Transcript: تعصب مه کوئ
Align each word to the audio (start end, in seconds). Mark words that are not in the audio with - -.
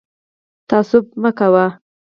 تعصب 0.69 1.05
مه 1.21 1.31
کوئ 1.37 1.67